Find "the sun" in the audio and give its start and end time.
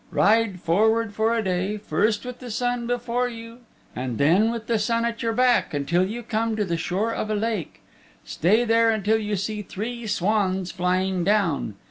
2.39-2.87, 4.65-5.05